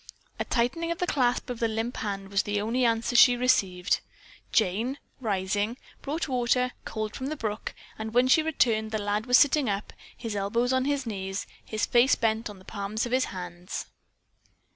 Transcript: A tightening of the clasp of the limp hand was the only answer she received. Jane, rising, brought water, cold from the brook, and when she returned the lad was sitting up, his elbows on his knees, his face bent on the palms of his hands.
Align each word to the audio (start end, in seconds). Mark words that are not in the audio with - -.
A 0.39 0.45
tightening 0.45 0.89
of 0.89 0.97
the 0.97 1.05
clasp 1.05 1.51
of 1.51 1.59
the 1.59 1.67
limp 1.67 1.97
hand 1.97 2.29
was 2.31 2.41
the 2.41 2.59
only 2.59 2.85
answer 2.85 3.15
she 3.15 3.37
received. 3.37 3.99
Jane, 4.51 4.97
rising, 5.19 5.77
brought 6.01 6.27
water, 6.27 6.71
cold 6.85 7.15
from 7.15 7.27
the 7.27 7.35
brook, 7.35 7.75
and 7.99 8.11
when 8.11 8.27
she 8.27 8.41
returned 8.41 8.89
the 8.89 8.97
lad 8.97 9.27
was 9.27 9.37
sitting 9.37 9.69
up, 9.69 9.93
his 10.17 10.35
elbows 10.35 10.73
on 10.73 10.85
his 10.85 11.05
knees, 11.05 11.45
his 11.63 11.85
face 11.85 12.15
bent 12.15 12.49
on 12.49 12.57
the 12.57 12.65
palms 12.65 13.05
of 13.05 13.11
his 13.11 13.25
hands. 13.25 13.85